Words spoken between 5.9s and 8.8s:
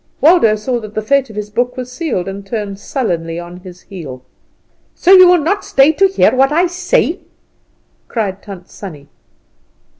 to hear what I say!" cried Tant